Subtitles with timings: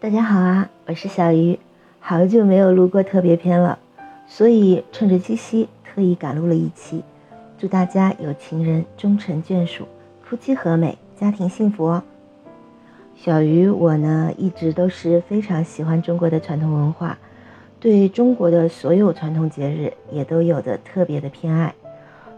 [0.00, 1.58] 大家好啊，我是小鱼，
[1.98, 3.78] 好久没有录过特别篇了，
[4.26, 7.02] 所以趁着七夕特意赶录了一期，
[7.56, 9.86] 祝大家有情人终成眷属，
[10.22, 12.02] 夫妻和美，家庭幸福哦。
[13.16, 17.16] 小鱼我呢一直都是非常喜欢中国的传统文化，
[17.80, 21.74] 对中国的所有传统节日也都有着特别的偏爱，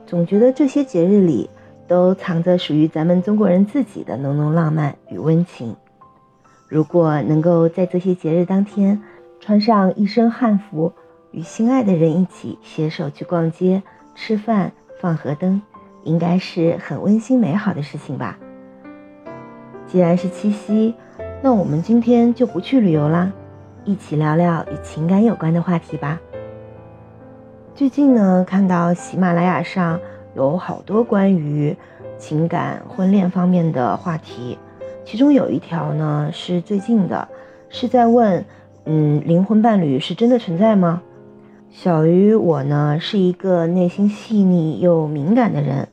[0.06, 1.50] 总觉得这些节日里
[1.88, 5.74] 都藏着属于咱们中国人自己的浓浓浪漫与温情。
[6.68, 9.00] 如果能够在这些节日当天
[9.38, 10.92] 穿上一身汉服，
[11.30, 13.82] 与心爱的人一起携手去逛街、
[14.14, 15.62] 吃饭、放河灯，
[16.02, 18.38] 应该是很温馨美好的事情吧。
[19.86, 20.94] 既然是七夕，
[21.42, 23.32] 那我们今天就不去旅游啦，
[23.84, 26.18] 一起聊聊与情感有关的话题吧。
[27.74, 30.00] 最近呢，看到喜马拉雅上
[30.34, 31.76] 有好多关于
[32.18, 34.58] 情感、婚恋方面的话题。
[35.06, 37.28] 其中有一条呢是最近的，
[37.68, 38.44] 是在问，
[38.86, 41.00] 嗯，灵魂伴侣是真的存在吗？
[41.70, 45.86] 小鱼我呢是一个内心细腻又敏感的人，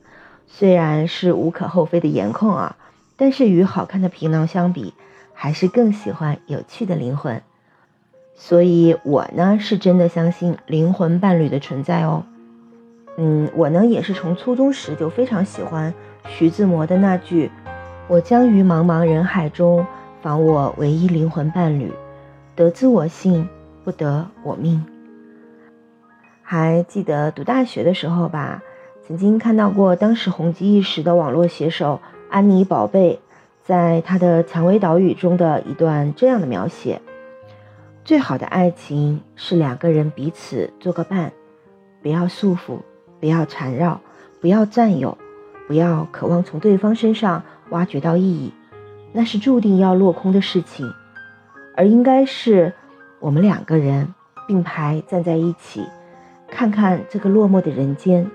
[0.47, 2.75] 虽然是无可厚非的颜控啊，
[3.15, 4.95] 但是与好看的皮囊相比，
[5.31, 7.39] 还是更喜欢有趣的灵魂。
[8.33, 12.23] 所以，我呢是真的相信灵魂伴侣的存在哦。
[13.17, 15.93] 嗯，我呢也是从初中时就非常喜欢
[16.27, 17.51] 徐志摩的那句。
[18.09, 19.85] 我将于茫茫人海中
[20.21, 21.89] 访我唯一灵魂伴侣，
[22.53, 23.47] 得之我幸，
[23.85, 24.83] 不得我命。
[26.41, 28.61] 还记得读大学的时候吧，
[29.07, 33.21] 曾经看到过当时红极一时的网络写手安妮宝贝，
[33.63, 37.01] 在他的《蔷薇岛屿》中的一段这样的描写：
[38.03, 41.31] 最好的爱情是两个人彼此做个伴，
[42.01, 42.79] 不要束缚，
[43.21, 44.01] 不要缠绕，
[44.41, 45.17] 不要占有，
[45.69, 47.41] 不要渴望从对方身上。
[47.69, 48.53] 挖掘到意义，
[49.11, 50.91] 那是注定要落空的事情，
[51.75, 52.73] 而应该是
[53.19, 54.13] 我们两个人
[54.47, 55.85] 并排站在一起，
[56.47, 58.29] 看看这个落寞的人间。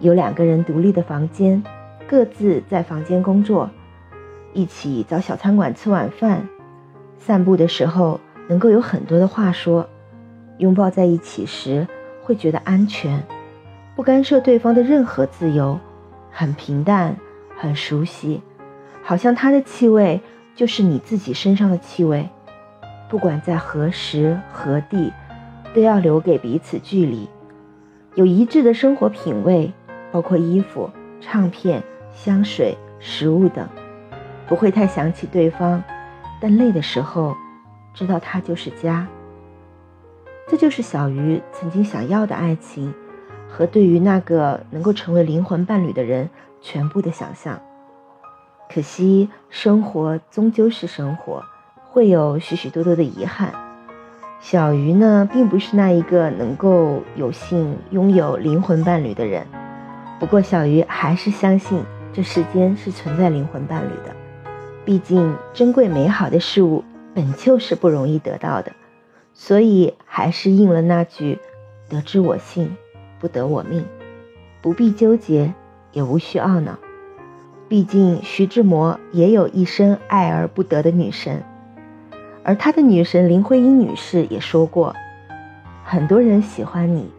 [0.00, 1.62] 有两个人独立的房间，
[2.06, 3.70] 各自在房间工作，
[4.52, 6.46] 一起找小餐馆吃晚饭，
[7.18, 9.88] 散步的时候能够有很多的话说，
[10.58, 11.86] 拥抱在一起时
[12.22, 13.22] 会觉得安全，
[13.94, 15.78] 不干涉对方的任何自由，
[16.30, 17.16] 很平淡，
[17.56, 18.42] 很熟悉。
[19.02, 20.20] 好像它的气味
[20.54, 22.28] 就是你自己身上的气味，
[23.08, 25.12] 不管在何时何地，
[25.74, 27.28] 都要留给彼此距离，
[28.14, 29.72] 有一致的生活品味，
[30.10, 30.90] 包括衣服、
[31.20, 33.68] 唱片、香水、食物等，
[34.48, 35.82] 不会太想起对方，
[36.40, 37.36] 但累的时候，
[37.94, 39.06] 知道他就是家。
[40.48, 42.92] 这就是小鱼曾经想要的爱情，
[43.48, 46.30] 和对于那个能够成为灵魂伴侣的人
[46.66, 47.62] 全部的想象。
[48.68, 51.44] 可惜，生活终究是生活，
[51.84, 53.52] 会有许许多多的遗憾。
[54.40, 59.46] 小鱼呢，并不是那一个能够有幸拥有灵魂伴侣的人。
[60.18, 64.12] 不过，小鱼还是相信这世间是存在灵魂伴侣的。
[64.84, 66.82] 毕竟，珍贵美好的事物
[67.14, 68.72] 本就是不容易得到的，
[69.34, 71.38] 所以还是应了那句
[71.88, 72.76] ：“得之我幸，
[73.20, 73.86] 不得我命。”
[74.60, 75.54] 不必纠结，
[75.96, 76.78] 也无需懊恼。
[77.70, 81.42] 毕竟，徐志摩也有一生爱而不得的女神，
[82.44, 84.94] 而他的女神林徽因女士也说过
[85.82, 87.10] ：“很多人喜欢你，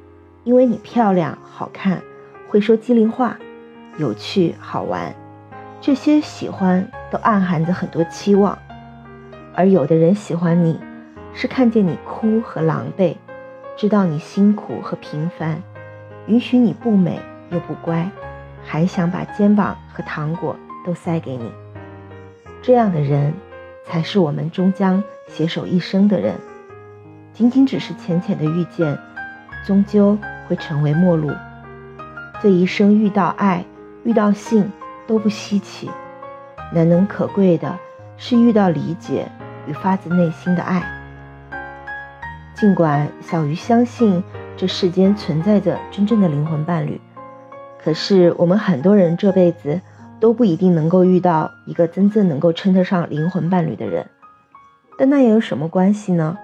[0.43, 2.03] 因为你漂亮、好看，
[2.47, 3.39] 会说机灵话，
[3.97, 5.11] 有趣好玩。
[5.81, 8.59] 这些喜欢都暗含着很多期望。
[9.55, 10.79] 而有的人喜欢你，
[11.33, 13.15] 是看见你哭和狼狈，
[13.75, 15.63] 知道你辛苦和平凡，
[16.27, 18.07] 允许你不美又不乖。”
[18.69, 20.53] 还想把肩膀和糖果
[20.85, 21.49] 都塞给你，
[22.61, 23.33] 这样的人，
[23.85, 26.35] 才是我们终将携手一生的人。
[27.31, 28.97] 仅仅只是浅浅的遇见，
[29.65, 30.17] 终究
[30.47, 31.31] 会成为陌路。
[32.41, 33.63] 这一生遇到爱，
[34.03, 34.69] 遇到性
[35.07, 35.89] 都不稀奇，
[36.73, 37.73] 难能可贵的
[38.17, 39.31] 是遇到理解
[39.65, 40.83] 与发自内心的爱。
[42.53, 44.21] 尽管小鱼相信
[44.57, 46.99] 这世间存在着真正的灵魂伴侣。
[47.83, 49.79] 可是，我们很多人这辈子
[50.19, 54.05] 都不一定能够遇到一个真正能够称得上灵魂伴侣的人，
[54.97, 56.37] 但那又有什么关系呢？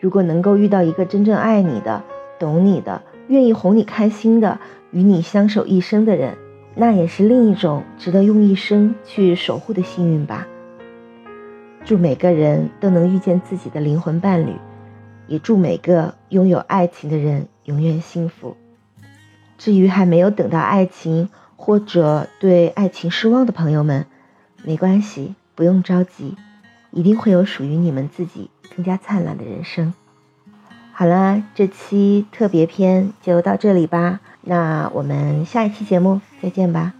[0.00, 2.02] 如果能够遇到一个真正爱你的、
[2.38, 4.58] 懂你的、愿意哄你开心的、
[4.90, 6.34] 与你相守一生的人，
[6.74, 10.48] 那也是另一种值得用一生去守护的幸运吧。
[11.84, 14.54] 祝每个人都能遇见自己的灵魂伴侣，
[15.26, 18.56] 也祝每个拥有爱情的人永远幸福。
[19.60, 24.06] 至于还没有等到爱情，或者对爱情失望的朋友们，
[24.64, 26.34] 没关系，不用着急，
[26.92, 29.92] 一定会有属于你们自己更加灿烂的人生。
[30.92, 36.94] 好了，这期特别篇就到这里吧，那我们下一期节目再见吧。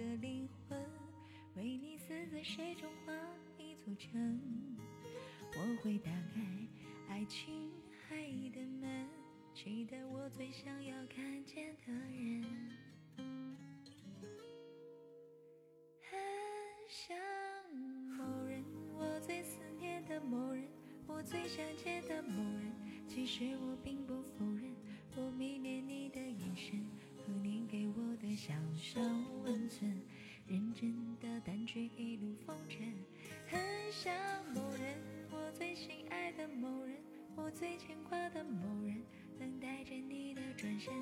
[0.00, 0.82] 的灵魂，
[1.56, 3.12] 为你死在水中画
[3.58, 4.40] 一座城，
[5.52, 6.40] 我会打开
[7.10, 7.70] 爱情
[8.08, 8.16] 海
[8.50, 9.06] 的门，
[9.52, 12.42] 期待我最想要看见的人。
[16.08, 16.18] 很
[16.88, 17.14] 想
[18.16, 18.64] 某人，
[18.94, 20.66] 我最思念的某人，
[21.06, 22.72] 我最想见的某人。
[23.06, 24.74] 其实我并不否认，
[25.14, 26.19] 我迷恋你的
[28.34, 29.00] 小小
[29.44, 30.00] 温存。
[30.46, 32.92] 认真的掸去一路风尘，
[33.46, 33.60] 很
[33.92, 34.12] 想
[34.52, 34.98] 某人，
[35.30, 36.96] 我最心爱的某人，
[37.36, 39.00] 我最牵挂的某人，
[39.38, 40.92] 等待着你的转身，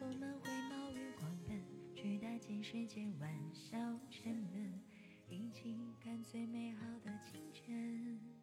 [0.00, 1.62] 我们会冒雨狂奔，
[1.94, 3.76] 去大千世界玩笑
[4.10, 4.80] 沉沦，
[5.28, 8.33] 一起看最美好的清晨。